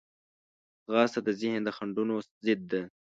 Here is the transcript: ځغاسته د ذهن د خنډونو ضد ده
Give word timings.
ځغاسته 0.85 1.19
د 1.23 1.29
ذهن 1.39 1.61
د 1.63 1.69
خنډونو 1.77 2.13
ضد 2.45 2.61
ده 2.71 2.81